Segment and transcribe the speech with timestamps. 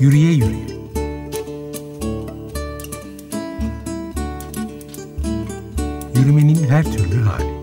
[0.00, 0.78] Yürüye yürüye.
[6.16, 7.58] Yürümenin her türlü hali.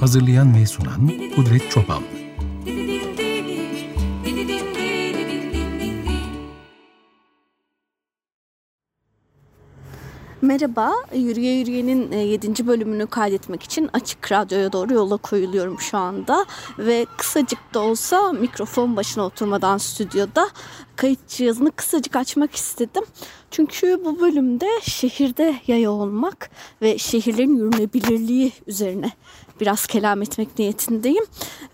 [0.00, 2.13] Hazırlayan ve sunan Kudret Çoban.
[10.54, 12.62] Merhaba, Yürüye Yürüye'nin 7.
[12.62, 16.46] E, bölümünü kaydetmek için Açık Radyo'ya doğru yola koyuluyorum şu anda.
[16.78, 20.48] Ve kısacık da olsa mikrofon başına oturmadan stüdyoda
[20.96, 23.04] kayıt cihazını kısacık açmak istedim.
[23.50, 26.50] Çünkü bu bölümde şehirde yaya olmak
[26.82, 29.12] ve şehirlerin yürünebilirliği üzerine
[29.60, 31.24] biraz kelam etmek niyetindeyim.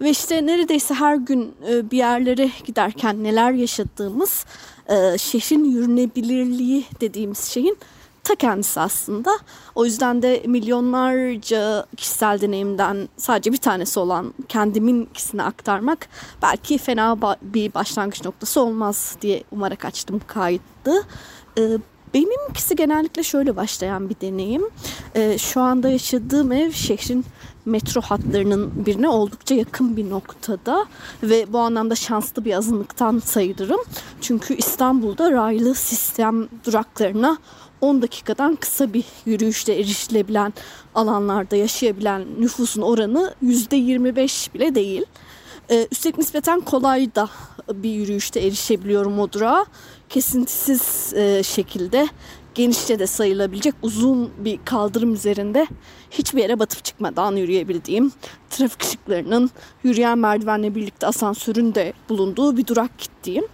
[0.00, 4.44] Ve işte neredeyse her gün e, bir yerlere giderken neler yaşadığımız
[4.88, 7.78] e, şehrin yürünebilirliği dediğimiz şeyin
[8.24, 9.38] ta kendisi aslında.
[9.74, 16.08] O yüzden de milyonlarca kişisel deneyimden sadece bir tanesi olan kendimin ikisini aktarmak
[16.42, 21.06] belki fena bir başlangıç noktası olmaz diye umarak açtım kayıttı.
[21.58, 21.78] Ee,
[22.14, 24.62] benimkisi genellikle şöyle başlayan bir deneyim.
[25.14, 27.24] Ee, şu anda yaşadığım ev şehrin
[27.64, 30.86] metro hatlarının birine oldukça yakın bir noktada
[31.22, 33.80] ve bu anlamda şanslı bir azınlıktan sayılırım.
[34.20, 37.38] Çünkü İstanbul'da raylı sistem duraklarına
[37.80, 40.52] 10 dakikadan kısa bir yürüyüşle erişilebilen
[40.94, 45.04] alanlarda yaşayabilen nüfusun oranı %25 bile değil.
[45.70, 47.28] Ee, üstelik nispeten kolay da
[47.72, 49.28] bir yürüyüşte erişebiliyorum o.
[50.08, 52.08] Kesintisiz e, şekilde
[52.54, 55.66] genişçe de sayılabilecek uzun bir kaldırım üzerinde
[56.10, 58.12] hiçbir yere batıp çıkmadan yürüyebildiğim,
[58.50, 59.50] trafik ışıklarının
[59.84, 63.44] yürüyen merdivenle birlikte asansörün de bulunduğu bir durak gittiğim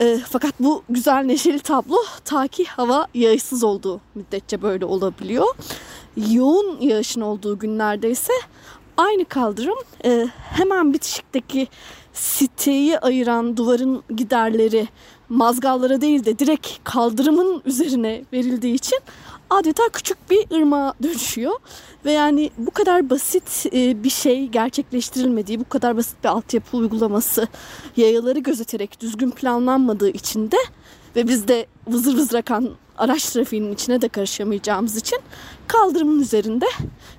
[0.00, 5.46] e, fakat bu güzel neşeli tablo ta ki hava yağışsız olduğu müddetçe böyle olabiliyor.
[6.30, 8.32] Yoğun yağışın olduğu günlerde ise
[8.96, 11.68] aynı kaldırım e, hemen bitişikteki
[12.12, 14.88] siteyi ayıran duvarın giderleri
[15.28, 18.98] mazgallara değil de direkt kaldırımın üzerine verildiği için
[19.50, 21.52] adeta küçük bir ırmağa dönüşüyor.
[22.04, 27.48] Ve yani bu kadar basit e, bir şey gerçekleştirilmediği, bu kadar basit bir altyapı uygulaması
[27.96, 30.56] yayaları gözeterek düzgün planlanmadığı için de
[31.16, 35.18] ve biz de vızır vızır akan araç trafiğinin içine de karışamayacağımız için
[35.66, 36.66] kaldırımın üzerinde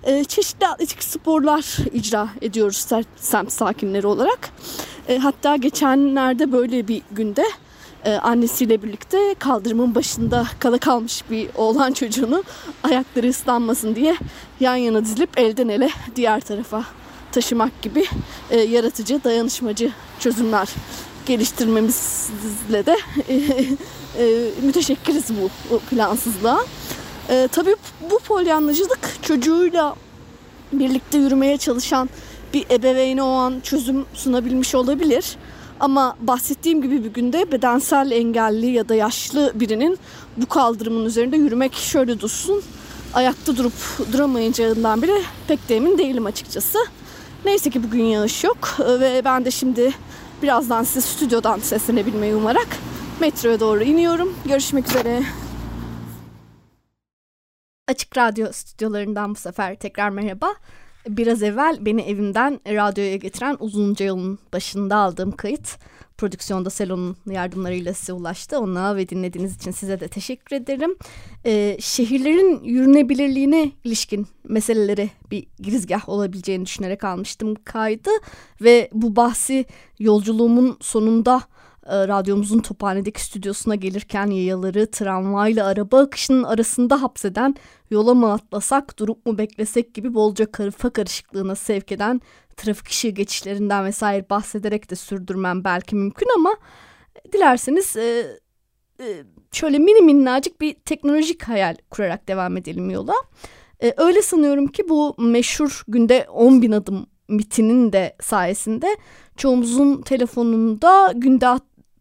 [0.03, 4.49] e, çeşitli atletik sporlar icra ediyoruz semt sakinleri olarak.
[5.07, 7.45] E, hatta geçenlerde böyle bir günde
[8.05, 12.43] e, annesiyle birlikte kaldırımın başında kala kalmış bir oğlan çocuğunu
[12.83, 14.15] ayakları ıslanmasın diye
[14.59, 16.83] yan yana dizilip elden ele diğer tarafa
[17.31, 18.05] taşımak gibi
[18.49, 20.69] e, yaratıcı, dayanışmacı çözümler
[21.25, 22.97] geliştirmemizle de
[23.29, 23.35] e,
[24.19, 26.65] e, müteşekkiriz bu, plansızlığa.
[27.29, 27.75] E, tabii
[28.11, 29.95] bu polyanlacılık çocuğuyla
[30.73, 32.09] birlikte yürümeye çalışan
[32.53, 35.37] bir ebeveyne o an çözüm sunabilmiş olabilir.
[35.81, 39.99] Ama bahsettiğim gibi bir günde bedensel engelli ya da yaşlı birinin
[40.37, 42.63] bu kaldırımın üzerinde yürümek şöyle dursun.
[43.13, 43.73] Ayakta durup
[44.13, 46.77] duramayacağından bile pek de emin değilim açıkçası.
[47.45, 49.91] Neyse ki bugün yağış yok ve ben de şimdi
[50.43, 52.67] birazdan size stüdyodan seslenebilmeyi umarak
[53.19, 54.35] metroya doğru iniyorum.
[54.45, 55.23] Görüşmek üzere.
[57.87, 60.53] Açık Radyo stüdyolarından bu sefer tekrar merhaba.
[61.07, 65.77] Biraz evvel beni evimden radyoya getiren uzunca yolun başında aldığım kayıt
[66.21, 68.59] prodüksiyonda Selon'un yardımlarıyla size ulaştı.
[68.59, 70.95] Ona ve dinlediğiniz için size de teşekkür ederim.
[71.45, 78.09] Ee, şehirlerin yürünebilirliğine ilişkin meselelere bir girizgah olabileceğini düşünerek almıştım kaydı.
[78.61, 79.65] Ve bu bahsi
[79.99, 81.41] yolculuğumun sonunda
[81.85, 87.55] e, radyomuzun Tophane'deki stüdyosuna gelirken yayaları tramvayla araba akışının arasında hapseden
[87.89, 92.21] yola mı atlasak durup mu beklesek gibi bolca karıfa karışıklığına sevk eden
[92.57, 96.55] trafik ışığı geçişlerinden vesaire bahsederek de sürdürmem belki mümkün ama
[97.33, 98.37] dilerseniz e,
[98.99, 103.13] e, şöyle mini minnacık bir teknolojik hayal kurarak devam edelim yola.
[103.83, 108.97] E, öyle sanıyorum ki bu meşhur günde 10 bin adım mitinin de sayesinde
[109.37, 111.47] çoğumuzun telefonunda günde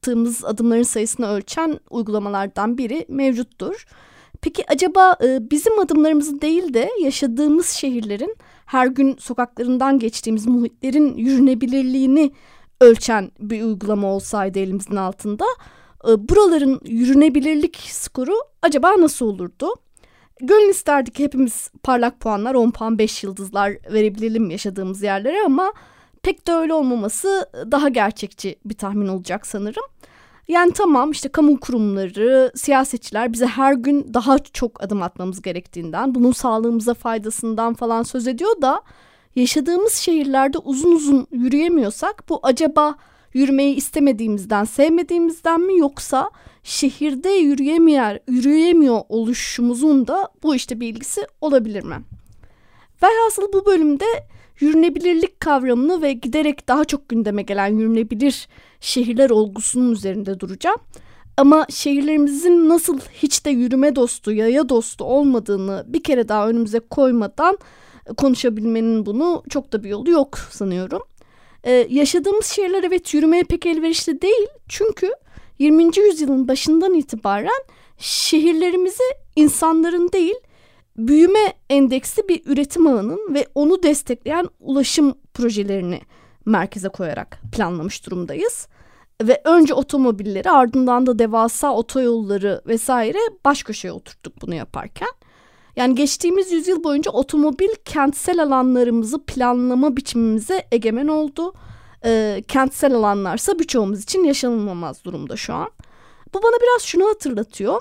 [0.01, 3.85] attığımız adımların sayısını ölçen uygulamalardan biri mevcuttur.
[4.41, 8.37] Peki acaba e, bizim adımlarımızı değil de yaşadığımız şehirlerin
[8.67, 12.33] her gün sokaklarından geçtiğimiz muhitlerin yürünebilirliğini
[12.81, 15.45] ölçen bir uygulama olsaydı elimizin altında
[16.09, 19.75] e, buraların yürünebilirlik skoru acaba nasıl olurdu?
[20.41, 25.73] Gönül isterdik hepimiz parlak puanlar 10 puan 5 yıldızlar verebilelim yaşadığımız yerlere ama
[26.23, 29.85] pek de öyle olmaması daha gerçekçi bir tahmin olacak sanırım.
[30.49, 36.33] Yani tamam işte kamu kurumları, siyasetçiler bize her gün daha çok adım atmamız gerektiğinden, bunun
[36.33, 38.83] sağlığımıza faydasından falan söz ediyor da
[39.37, 42.95] yaşadığımız şehirlerde uzun uzun yürüyemiyorsak bu acaba
[43.35, 46.31] yürümeyi istemediğimizden, sevmediğimizden mi yoksa
[46.63, 51.97] şehirde yürüyemeyer, yürüyemiyor oluşumuzun da bu işte bir ilgisi olabilir mi?
[53.03, 54.07] Velhasıl bu bölümde
[54.61, 58.49] yürünebilirlik kavramını ve giderek daha çok gündeme gelen yürünebilir
[58.81, 60.79] şehirler olgusunun üzerinde duracağım.
[61.37, 67.59] Ama şehirlerimizin nasıl hiç de yürüme dostu, yaya dostu olmadığını bir kere daha önümüze koymadan
[68.17, 71.03] konuşabilmenin bunu çok da bir yolu yok sanıyorum.
[71.65, 74.47] Ee, yaşadığımız şehirler evet yürümeye pek elverişli değil.
[74.69, 75.11] Çünkü
[75.59, 75.99] 20.
[75.99, 77.65] yüzyılın başından itibaren
[77.99, 79.03] şehirlerimizi
[79.37, 80.35] insanların değil
[80.97, 86.01] büyüme endeksli bir üretim ağının ve onu destekleyen ulaşım projelerini
[86.47, 88.69] merkeze koyarak planlamış durumdayız.
[89.23, 95.09] Ve önce otomobilleri ardından da devasa otoyolları vesaire baş köşeye oturttuk bunu yaparken.
[95.77, 101.53] Yani geçtiğimiz yüzyıl boyunca otomobil kentsel alanlarımızı planlama biçimimize egemen oldu.
[102.05, 105.71] E, kentsel alanlarsa birçoğumuz için yaşanılmaz durumda şu an.
[106.35, 107.81] Bu bana biraz şunu hatırlatıyor.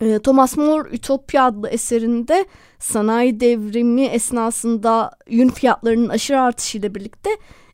[0.00, 2.44] E, Thomas More Ütopya adlı eserinde
[2.78, 7.30] sanayi devrimi esnasında yün fiyatlarının aşırı artışıyla birlikte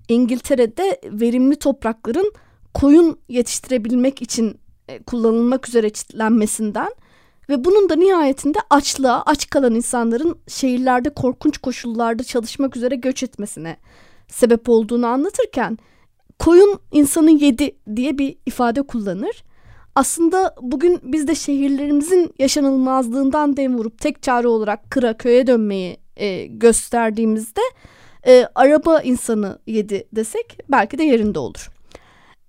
[0.08, 2.32] İngiltere'de verimli toprakların
[2.74, 4.58] koyun yetiştirebilmek için
[4.88, 6.90] e, kullanılmak üzere çitlenmesinden
[7.48, 13.76] ve bunun da nihayetinde açlığa, aç kalan insanların şehirlerde korkunç koşullarda çalışmak üzere göç etmesine
[14.28, 15.78] sebep olduğunu anlatırken
[16.38, 19.44] koyun insanı yedi diye bir ifade kullanır.
[19.96, 26.46] Aslında bugün biz de şehirlerimizin yaşanılmazlığından dem vurup tek çare olarak kıra köye dönmeyi e,
[26.46, 27.60] gösterdiğimizde
[28.26, 31.70] e, araba insanı yedi desek belki de yerinde olur.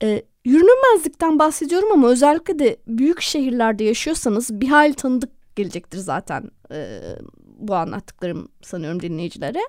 [0.03, 6.99] E, Yürünmezlikten bahsediyorum ama özellikle de büyük şehirlerde yaşıyorsanız bir hal tanıdık gelecektir zaten e,
[7.57, 9.61] bu anlattıklarım sanıyorum dinleyicilere.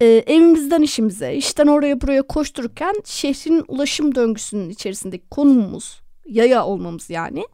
[0.00, 7.44] E, evimizden işimize, işten oraya buraya koştururken şehrin ulaşım döngüsünün içerisindeki konumumuz, yaya olmamız yani.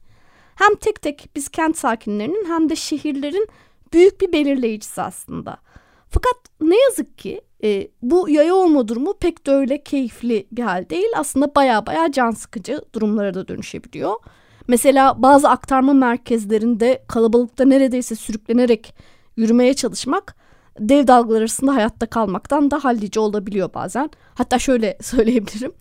[0.54, 3.48] Hem tek tek biz kent sakinlerinin hem de şehirlerin
[3.92, 5.56] büyük bir belirleyicisi aslında.
[6.08, 10.88] Fakat ne yazık ki e, bu yaya olma durumu pek de öyle keyifli bir hal
[10.88, 11.08] değil.
[11.16, 14.14] Aslında baya baya can sıkıcı durumlara da dönüşebiliyor.
[14.68, 18.94] Mesela bazı aktarma merkezlerinde kalabalıkta neredeyse sürüklenerek
[19.36, 20.36] yürümeye çalışmak
[20.78, 24.10] dev dalgalar arasında hayatta kalmaktan da hallice olabiliyor bazen.
[24.34, 25.72] Hatta şöyle söyleyebilirim.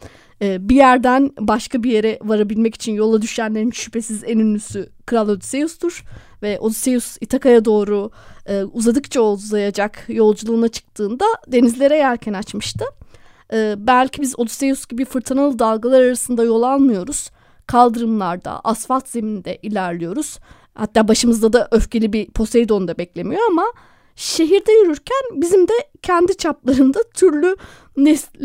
[0.41, 6.03] Ee, bir yerden başka bir yere varabilmek için yola düşenlerin şüphesiz en ünlüsü Kral Odysseus'tur.
[6.41, 8.11] Ve Odysseus İtaka'ya doğru
[8.45, 12.85] e, uzadıkça uzayacak yolculuğuna çıktığında denizlere yelken açmıştı.
[13.53, 17.29] E, belki biz Odysseus gibi fırtınalı dalgalar arasında yol almıyoruz.
[17.67, 20.39] Kaldırımlarda, asfalt zeminde ilerliyoruz.
[20.73, 23.65] Hatta başımızda da öfkeli bir Poseidon da beklemiyor ama
[24.15, 27.55] şehirde yürürken bizim de kendi çaplarında türlü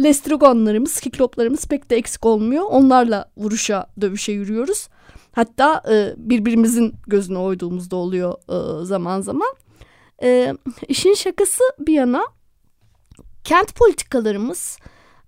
[0.02, 2.64] lestrigonlarımız, kikloplarımız pek de eksik olmuyor.
[2.70, 4.88] Onlarla vuruşa, dövüşe yürüyoruz.
[5.32, 9.54] Hatta e, birbirimizin gözüne oyduğumuzda oluyor e, zaman zaman.
[10.22, 10.54] E,
[10.88, 12.22] işin şakası bir yana
[13.44, 14.78] kent politikalarımız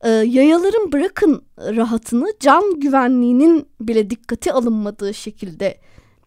[0.01, 5.81] e, yayaların bırakın rahatını can güvenliğinin bile dikkate alınmadığı şekilde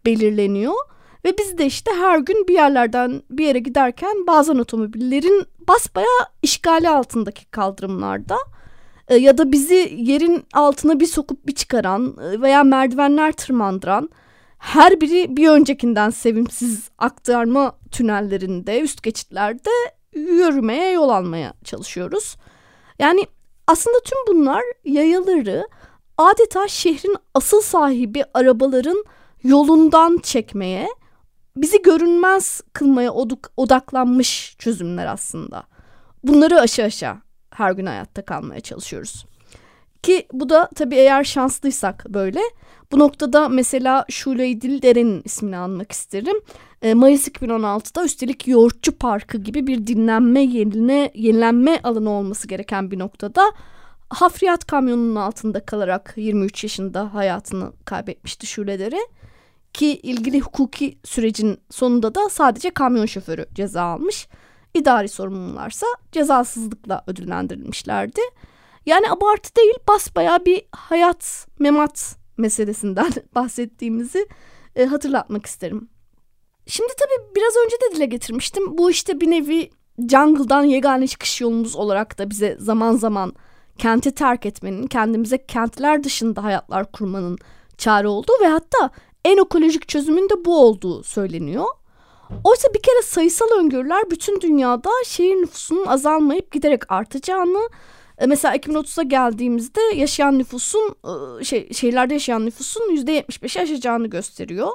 [0.05, 0.75] belirleniyor.
[1.25, 6.07] Ve biz de işte her gün bir yerlerden bir yere giderken bazen otomobillerin basbaya
[6.41, 8.37] işgali altındaki kaldırımlarda
[9.07, 14.09] e, ya da bizi yerin altına bir sokup bir çıkaran e, veya merdivenler tırmandıran
[14.57, 19.69] her biri bir öncekinden sevimsiz aktarma tünellerinde, üst geçitlerde
[20.13, 22.35] yürümeye, yol almaya çalışıyoruz.
[22.99, 23.27] Yani
[23.67, 25.67] aslında tüm bunlar yayaları
[26.17, 29.05] adeta şehrin asıl sahibi arabaların
[29.43, 30.87] yolundan çekmeye,
[31.57, 33.11] bizi görünmez kılmaya
[33.57, 35.63] odaklanmış çözümler aslında.
[36.23, 37.17] Bunları aşağı aşağı
[37.51, 39.25] her gün hayatta kalmaya çalışıyoruz.
[40.03, 42.39] Ki bu da tabii eğer şanslıysak böyle.
[42.91, 46.37] Bu noktada mesela Şule Dildere'nin ismini anmak isterim.
[46.93, 53.41] Mayıs 2016'da üstelik Yoğurtçu Parkı gibi bir dinlenme yerine yenilenme alanı olması gereken bir noktada
[54.09, 58.99] hafriyat kamyonunun altında kalarak 23 yaşında hayatını kaybetmişti Şule Dere.
[59.75, 64.27] Ki ilgili hukuki sürecin sonunda da sadece kamyon şoförü ceza almış
[64.73, 68.21] idari sorumlularsa cezasızlıkla ödüllendirilmişlerdi.
[68.85, 74.27] Yani abartı değil basbaya bir hayat memat meselesinden bahsettiğimizi
[74.75, 75.89] e, hatırlatmak isterim.
[76.67, 78.77] Şimdi tabii biraz önce de dile getirmiştim.
[78.77, 79.69] Bu işte bir nevi
[80.09, 83.33] jungle'dan yegane çıkış yolumuz olarak da bize zaman zaman
[83.77, 87.37] kenti terk etmenin, kendimize kentler dışında hayatlar kurmanın
[87.77, 88.91] çare olduğu ve hatta
[89.25, 91.65] en ekolojik çözümün de bu olduğu söyleniyor.
[92.43, 97.69] Oysa bir kere sayısal öngörüler bütün dünyada şehir nüfusunun azalmayıp giderek artacağını
[98.17, 100.95] e, mesela 2030'a geldiğimizde yaşayan nüfusun
[101.39, 104.71] e, şey, şehirlerde yaşayan nüfusun %75'i aşacağını gösteriyor.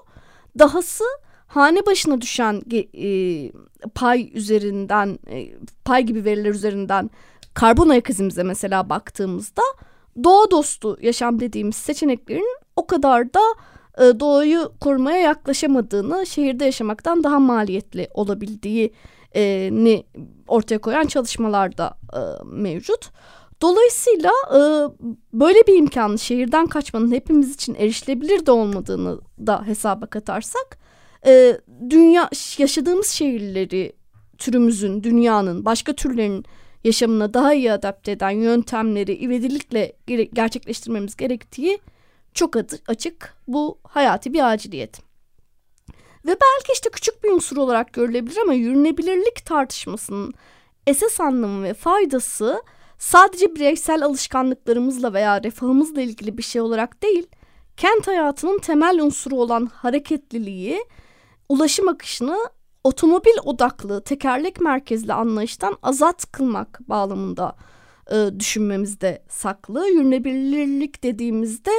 [0.59, 1.05] Dahası
[1.47, 3.53] hane başına düşen e,
[3.95, 5.49] pay üzerinden e,
[5.85, 7.11] pay gibi veriler üzerinden
[7.55, 9.63] karbon ayak izimize mesela baktığımızda
[10.25, 13.41] doğa dostu yaşam dediğimiz seçeneklerin o kadar da
[14.21, 20.05] doğayı korumaya yaklaşamadığını, şehirde yaşamaktan daha maliyetli olabildiğini
[20.49, 23.11] ortaya koyan çalışmalar da e, mevcut.
[23.63, 24.59] Dolayısıyla e,
[25.33, 30.81] böyle bir imkanı şehirden kaçmanın hepimiz için erişilebilir de olmadığını da hesaba katarsak
[31.91, 32.29] dünya
[32.59, 33.93] yaşadığımız şehirleri
[34.39, 36.45] türümüzün, dünyanın, başka türlerin
[36.85, 39.93] yaşamına daha iyi adapte eden yöntemleri ivedilikle
[40.33, 41.79] gerçekleştirmemiz gerektiği
[42.35, 42.57] çok
[42.89, 43.35] açık.
[43.49, 45.01] Bu hayati bir aciliyet.
[46.27, 50.35] Ve belki işte küçük bir unsur olarak görülebilir ama yürünebilirlik tartışmasının
[50.87, 52.63] esas anlamı ve faydası
[52.99, 57.27] sadece bireysel alışkanlıklarımızla veya refahımızla ilgili bir şey olarak değil,
[57.77, 60.85] kent hayatının temel unsuru olan hareketliliği,
[61.49, 62.39] ulaşım akışını
[62.85, 67.57] otomobil odaklı, tekerlek merkezli anlayıştan azat kılmak bağlamında
[68.13, 69.89] e, düşünmemizde saklı.
[69.89, 71.71] Yürünebilirlik dediğimizde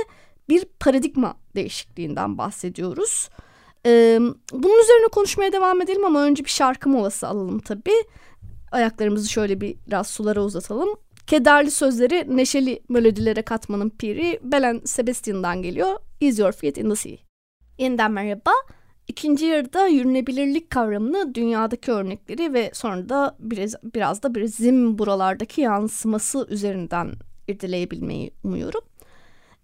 [0.51, 3.29] bir paradigma değişikliğinden bahsediyoruz.
[3.85, 4.19] Ee,
[4.53, 8.03] bunun üzerine konuşmaya devam edelim ama önce bir şarkı molası alalım tabii.
[8.71, 10.89] Ayaklarımızı şöyle bir biraz sulara uzatalım.
[11.27, 15.99] Kederli sözleri neşeli melodilere katmanın piri Belen Sebastian'dan geliyor.
[16.19, 17.17] Is Your Feet in the Sea.
[17.77, 18.51] Yeniden merhaba.
[19.07, 26.47] İkinci yarıda yürünebilirlik kavramını dünyadaki örnekleri ve sonra da biraz, biraz da bizim buralardaki yansıması
[26.49, 27.11] üzerinden
[27.47, 28.81] irdeleyebilmeyi umuyorum.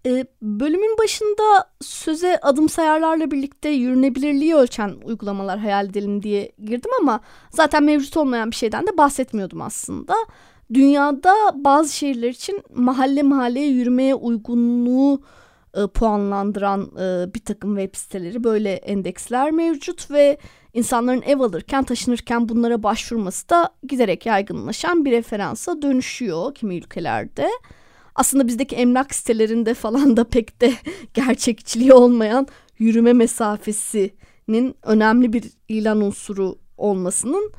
[0.06, 7.20] E, bölümün başında söze adım sayarlarla birlikte yürünebilirliği ölçen uygulamalar hayal edelim diye girdim ama
[7.50, 10.14] zaten mevcut olmayan bir şeyden de bahsetmiyordum aslında.
[10.74, 15.22] Dünyada bazı şehirler için mahalle mahalleye yürümeye uygunluğu
[15.74, 20.38] e, puanlandıran e, bir takım web siteleri böyle endeksler mevcut ve
[20.74, 27.50] insanların ev alırken taşınırken bunlara başvurması da giderek yaygınlaşan bir referansa dönüşüyor kimi ülkelerde
[28.18, 30.72] aslında bizdeki emlak sitelerinde falan da pek de
[31.14, 32.46] gerçekçiliği olmayan
[32.78, 37.52] yürüme mesafesinin önemli bir ilan unsuru olmasının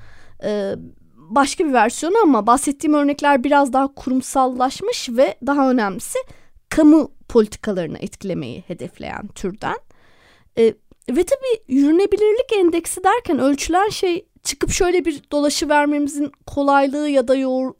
[0.44, 0.76] e,
[1.16, 6.18] başka bir versiyonu ama bahsettiğim örnekler biraz daha kurumsallaşmış ve daha önemlisi
[6.70, 9.78] kamu politikalarını etkilemeyi hedefleyen türden.
[10.58, 10.64] E,
[11.10, 17.34] ve tabii yürünebilirlik endeksi derken ölçülen şey çıkıp şöyle bir dolaşı vermemizin kolaylığı ya da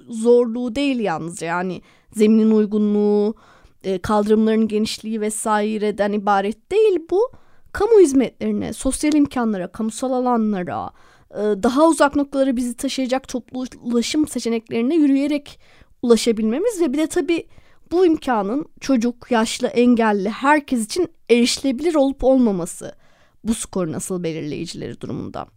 [0.10, 1.82] zorluğu değil yalnızca yani
[2.12, 3.36] zeminin uygunluğu,
[3.84, 7.32] e, kaldırımların genişliği vesaireden ibaret değil bu.
[7.72, 10.90] Kamu hizmetlerine, sosyal imkanlara, kamusal alanlara,
[11.32, 15.60] e, daha uzak noktalara bizi taşıyacak toplu ulaşım seçeneklerine yürüyerek
[16.02, 17.48] ulaşabilmemiz ve bir de tabii
[17.92, 22.96] bu imkanın çocuk, yaşlı, engelli herkes için erişilebilir olup olmaması
[23.44, 25.48] bu skor nasıl belirleyicileri durumunda.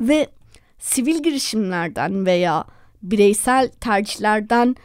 [0.00, 0.28] Ve
[0.78, 2.64] sivil girişimlerden veya
[3.02, 4.76] bireysel tercihlerden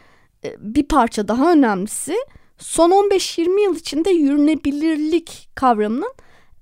[0.60, 2.16] bir parça daha önemlisi
[2.58, 6.14] son 15-20 yıl içinde yürünebilirlik kavramının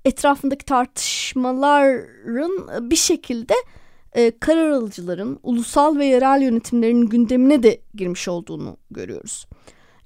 [0.04, 3.54] etrafındaki tartışmaların bir şekilde
[4.12, 9.46] e, karar alıcıların, ulusal ve yerel yönetimlerin gündemine de girmiş olduğunu görüyoruz.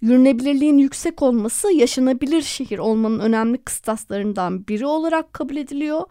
[0.00, 6.02] Yürünebilirliğin yüksek olması yaşanabilir şehir olmanın önemli kıstaslarından biri olarak kabul ediliyor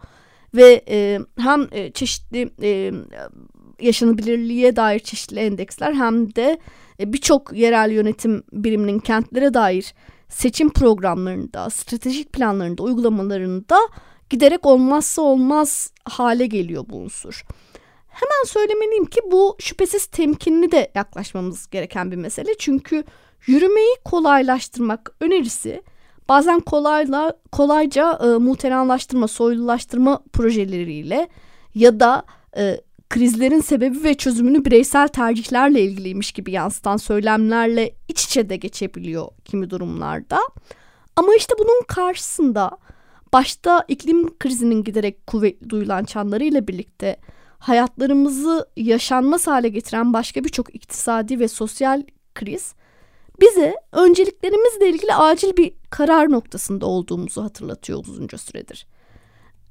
[0.54, 2.92] ve e, hem e, çeşitli e,
[3.80, 6.58] yaşanabilirliğe dair çeşitli endeksler hem de
[6.91, 9.94] e, birçok yerel yönetim biriminin kentlere dair
[10.28, 13.78] seçim programlarında, stratejik planlarında, uygulamalarında
[14.30, 17.44] giderek olmazsa olmaz hale geliyor bu unsur.
[18.08, 22.54] Hemen söylemeliyim ki bu şüphesiz temkinli de yaklaşmamız gereken bir mesele.
[22.58, 23.04] Çünkü
[23.46, 25.82] yürümeyi kolaylaştırmak önerisi
[26.28, 31.28] bazen kolayla kolayca e, muhtenalaştırma, soylulaştırma projeleriyle
[31.74, 32.24] ya da
[32.56, 32.80] e,
[33.12, 39.70] krizlerin sebebi ve çözümünü bireysel tercihlerle ilgiliymiş gibi yansıtan söylemlerle iç içe de geçebiliyor kimi
[39.70, 40.40] durumlarda.
[41.16, 42.70] Ama işte bunun karşısında
[43.32, 47.16] başta iklim krizinin giderek kuvvetli duyulan çanlarıyla birlikte
[47.58, 52.02] hayatlarımızı yaşanmaz hale getiren başka birçok iktisadi ve sosyal
[52.34, 52.74] kriz
[53.40, 58.86] bize önceliklerimizle ilgili acil bir karar noktasında olduğumuzu hatırlatıyor uzunca süredir.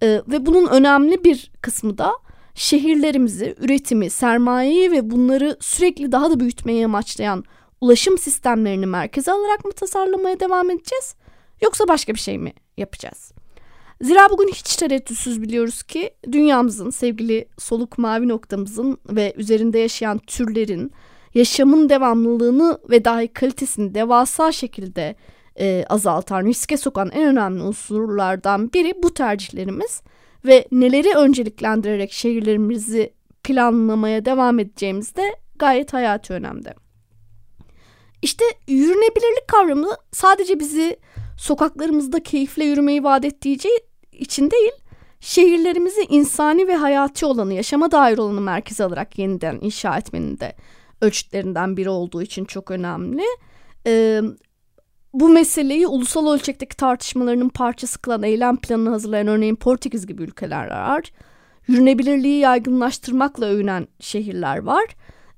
[0.03, 2.12] Ee, ve bunun önemli bir kısmı da
[2.55, 7.43] şehirlerimizi, üretimi, sermayeyi ve bunları sürekli daha da büyütmeye amaçlayan
[7.81, 11.15] ulaşım sistemlerini merkeze alarak mı tasarlamaya devam edeceğiz?
[11.62, 13.31] Yoksa başka bir şey mi yapacağız?
[14.01, 20.91] Zira bugün hiç tereddütsüz biliyoruz ki dünyamızın, sevgili soluk mavi noktamızın ve üzerinde yaşayan türlerin
[21.34, 25.15] yaşamın devamlılığını ve dahi kalitesini devasa şekilde
[25.60, 30.01] e, azaltan, riske sokan en önemli unsurlardan biri bu tercihlerimiz
[30.45, 36.74] ve neleri önceliklendirerek şehirlerimizi planlamaya devam edeceğimiz de gayet hayati önemde.
[38.21, 40.98] İşte yürünebilirlik kavramı sadece bizi
[41.38, 43.60] sokaklarımızda keyifle yürümeyi vaat ettiği
[44.12, 44.71] için değil,
[45.19, 50.55] şehirlerimizi insani ve hayati olanı, yaşama dair olanı merkez alarak yeniden inşa etmenin de
[51.01, 53.24] ölçütlerinden biri olduğu için çok önemli.
[53.88, 54.21] Ee,
[55.13, 61.12] bu meseleyi ulusal ölçekteki tartışmalarının parçası kılan eylem planını hazırlayan örneğin Portekiz gibi ülkeler var.
[61.68, 64.86] Yürünebilirliği yaygınlaştırmakla övünen şehirler var.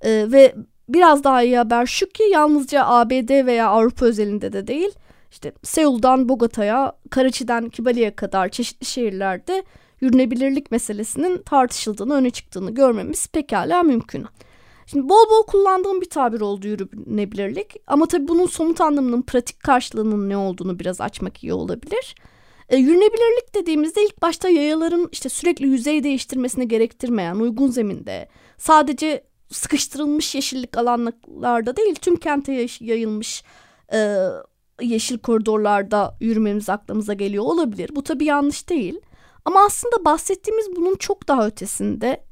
[0.01, 0.55] Ee, ve
[0.89, 4.91] biraz daha iyi haber şu ki yalnızca ABD veya Avrupa özelinde de değil,
[5.31, 9.63] işte Seul'dan Bogota'ya, Karachi'den Kibali'ye kadar çeşitli şehirlerde
[10.01, 14.25] yürünebilirlik meselesinin tartışıldığını, öne çıktığını görmemiz pekala mümkün.
[14.87, 20.29] Şimdi bol bol kullandığım bir tabir oldu yürünebilirlik ama tabii bunun somut anlamının pratik karşılığının
[20.29, 22.15] ne olduğunu biraz açmak iyi olabilir.
[22.69, 30.35] E, yürünebilirlik dediğimizde ilk başta yayaların işte sürekli yüzey değiştirmesine gerektirmeyen uygun zeminde sadece sıkıştırılmış
[30.35, 33.43] yeşillik alanlarda değil tüm kente yayılmış
[33.93, 34.17] e,
[34.81, 37.89] yeşil koridorlarda yürümemiz aklımıza geliyor olabilir.
[37.95, 38.99] Bu tabii yanlış değil.
[39.45, 42.23] Ama aslında bahsettiğimiz bunun çok daha ötesinde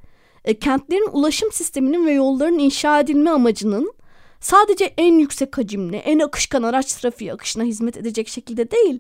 [0.46, 3.94] e, kentlerin ulaşım sisteminin ve yolların inşa edilme amacının
[4.40, 9.00] sadece en yüksek hacimli, en akışkan araç trafiği akışına hizmet edecek şekilde değil,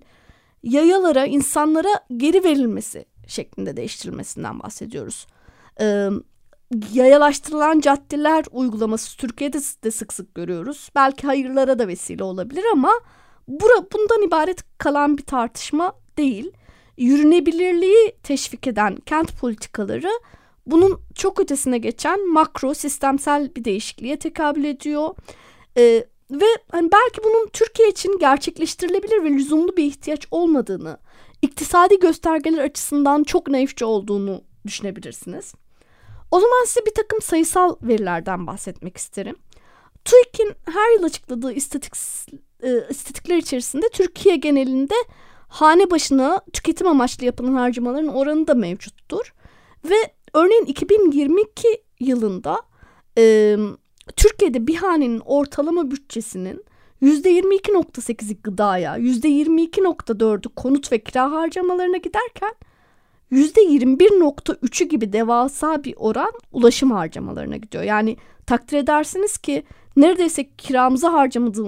[0.63, 5.27] yayalara, insanlara geri verilmesi şeklinde değiştirilmesinden bahsediyoruz.
[5.81, 6.09] Ee,
[6.93, 10.89] yayalaştırılan caddeler uygulaması Türkiye'de de sık sık görüyoruz.
[10.95, 12.91] Belki hayırlara da vesile olabilir ama
[13.47, 16.51] bura, bundan ibaret kalan bir tartışma değil.
[16.97, 20.11] Yürünebilirliği teşvik eden kent politikaları
[20.65, 25.15] bunun çok ötesine geçen makro sistemsel bir değişikliğe tekabül ediyor.
[25.77, 30.97] Ee, ve hani belki bunun Türkiye için gerçekleştirilebilir ve lüzumlu bir ihtiyaç olmadığını,
[31.41, 35.53] iktisadi göstergeler açısından çok naifçe olduğunu düşünebilirsiniz.
[36.31, 39.35] O zaman size bir takım sayısal verilerden bahsetmek isterim.
[40.05, 41.93] TÜİK'in her yıl açıkladığı istatik,
[42.63, 44.95] e, istatikler içerisinde Türkiye genelinde
[45.47, 49.33] hane başına tüketim amaçlı yapılan harcamaların oranı da mevcuttur.
[49.89, 49.95] Ve
[50.33, 52.61] Örneğin 2022 yılında
[53.17, 53.57] e,
[54.15, 56.65] Türkiye'de bir hanenin ortalama bütçesinin
[57.01, 62.53] %22.8'i gıdaya, %22.4'ü konut ve kira harcamalarına giderken
[63.31, 67.83] %21.3'ü gibi devasa bir oran ulaşım harcamalarına gidiyor.
[67.83, 69.63] Yani takdir edersiniz ki
[69.97, 71.13] neredeyse kiramıza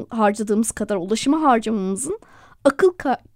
[0.09, 2.19] harcadığımız kadar ulaşıma harcamamızın
[2.63, 2.91] akıl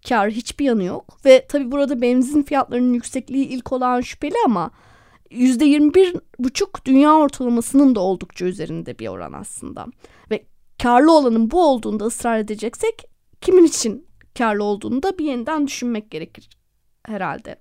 [0.10, 1.18] kar hiçbir yanı yok.
[1.26, 4.72] Ve tabi burada benzin fiyatlarının yüksekliği ilk olan şüpheli ama
[5.32, 9.86] %21,5 dünya ortalamasının da oldukça üzerinde bir oran aslında.
[10.32, 10.46] Ve
[10.84, 13.10] karlı olanın bu olduğunda ısrar edeceksek
[13.42, 16.50] kimin için karlı olduğunu da bir yeniden düşünmek gerekir
[17.06, 17.56] herhalde.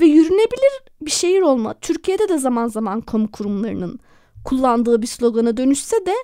[0.00, 4.00] Ve yürünebilir bir şehir olma Türkiye'de de zaman zaman kamu kurumlarının
[4.44, 6.14] kullandığı bir slogana dönüşse de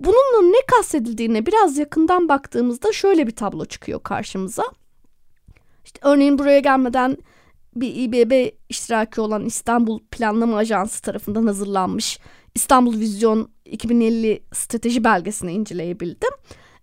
[0.00, 4.64] bununla ne kastedildiğine biraz yakından baktığımızda şöyle bir tablo çıkıyor karşımıza.
[5.84, 7.16] İşte örneğin buraya gelmeden
[7.76, 12.18] bir İBB iştiraki olan İstanbul Planlama Ajansı tarafından hazırlanmış
[12.54, 16.30] İstanbul Vizyon 2050 strateji belgesini inceleyebildim.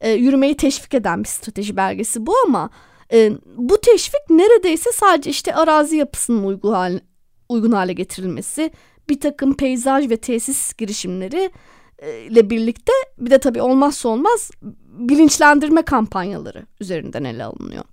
[0.02, 2.70] E, yürümeyi teşvik eden bir strateji belgesi bu ama
[3.14, 7.02] e, bu teşvik neredeyse sadece işte arazi yapısının uygun hale,
[7.50, 8.72] uygun hale getirilmesi,
[9.10, 11.52] bir takım peyzaj ve tesis girişimleri
[12.00, 14.52] e, ile birlikte bir de tabii olmazsa olmaz
[15.00, 17.84] bilinçlendirme kampanyaları üzerinden ele alınıyor.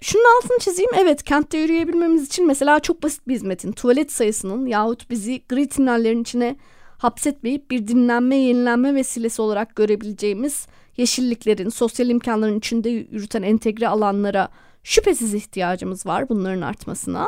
[0.00, 0.90] Şunun altını çizeyim.
[0.94, 6.22] Evet kentte yürüyebilmemiz için mesela çok basit bir hizmetin tuvalet sayısının yahut bizi gri tünellerin
[6.22, 6.56] içine
[6.98, 10.66] hapsetmeyip bir dinlenme yenilenme vesilesi olarak görebileceğimiz
[10.96, 14.48] yeşilliklerin, sosyal imkanların içinde yürüten entegre alanlara
[14.82, 17.26] şüphesiz ihtiyacımız var bunların artmasına.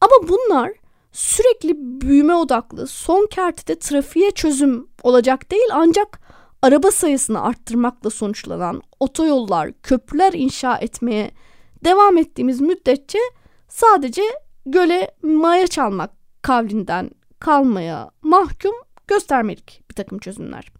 [0.00, 0.72] Ama bunlar
[1.12, 6.20] sürekli büyüme odaklı son kertede trafiğe çözüm olacak değil ancak
[6.62, 11.30] araba sayısını arttırmakla sonuçlanan otoyollar, köprüler inşa etmeye
[11.84, 13.18] devam ettiğimiz müddetçe
[13.68, 14.22] sadece
[14.66, 16.10] göle maya çalmak
[16.42, 18.74] kavlinden kalmaya mahkum
[19.08, 20.72] göstermelik bir takım çözümler.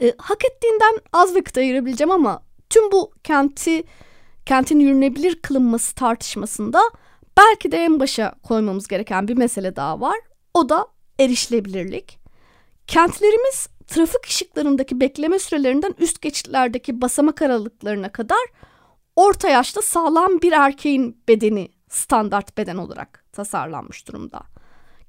[0.00, 3.84] E, hak ettiğinden az vakit ayırabileceğim ama tüm bu kenti
[4.46, 6.80] kentin yürünebilir kılınması tartışmasında
[7.36, 10.18] belki de en başa koymamız gereken bir mesele daha var.
[10.54, 10.86] O da
[11.18, 12.18] erişilebilirlik.
[12.86, 18.46] Kentlerimiz trafik ışıklarındaki bekleme sürelerinden üst geçitlerdeki basamak aralıklarına kadar
[19.16, 24.40] orta yaşta sağlam bir erkeğin bedeni standart beden olarak tasarlanmış durumda.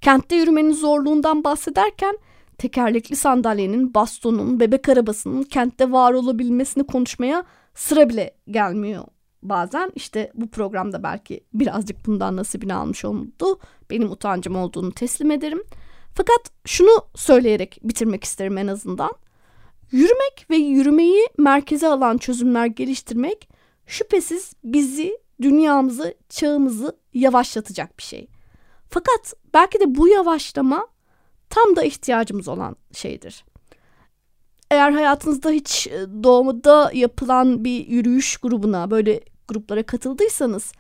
[0.02, 2.18] Kentte yürümenin zorluğundan bahsederken
[2.58, 7.44] tekerlekli sandalyenin, bastonun, bebek arabasının kentte var olabilmesini konuşmaya
[7.76, 9.04] sıra bile gelmiyor
[9.44, 9.92] bazen.
[9.96, 13.60] İşte bu programda belki birazcık bundan nasibini almış oldu.
[13.90, 15.64] Benim utancım olduğunu teslim ederim.
[16.14, 19.12] Fakat şunu söyleyerek bitirmek isterim en azından.
[19.92, 23.50] Yürümek ve yürümeyi merkeze alan çözümler geliştirmek
[23.88, 28.28] şüphesiz bizi, dünyamızı, çağımızı yavaşlatacak bir şey.
[28.90, 30.88] Fakat belki de bu yavaşlama
[31.50, 33.46] tam da ihtiyacımız olan şeydir.
[34.72, 40.72] Eğer hayatınızda hiç e, doğumda yapılan bir yürüyüş grubuna böyle gruplara katıldıysanız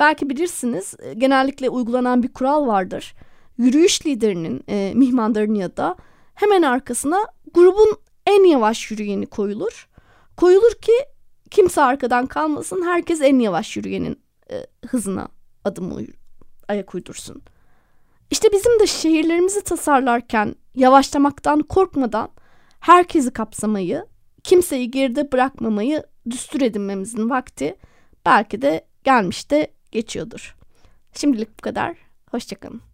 [0.00, 3.14] belki bilirsiniz e, genellikle uygulanan bir kural vardır.
[3.58, 5.96] Yürüyüş liderinin, e, mihmandarın ya da
[6.34, 7.18] hemen arkasına
[7.54, 7.96] grubun
[8.26, 9.88] en yavaş yürüyeni koyulur.
[10.36, 10.92] Koyulur ki
[11.50, 15.28] kimse arkadan kalmasın, herkes en yavaş yürüyenin e, hızına
[15.64, 16.06] adım uy
[16.68, 17.42] ayak uydursun.
[18.30, 22.28] İşte bizim de şehirlerimizi tasarlarken yavaşlamaktan korkmadan
[22.80, 24.06] herkesi kapsamayı,
[24.42, 27.76] kimseyi geride bırakmamayı düstur edinmemizin vakti
[28.26, 30.56] belki de gelmiş de geçiyordur.
[31.12, 31.96] Şimdilik bu kadar.
[32.30, 32.89] Hoşçakalın.